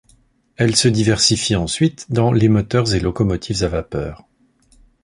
[0.55, 4.27] Elle se diversifie ensuite dans les moteurs et locomotives à vapeur.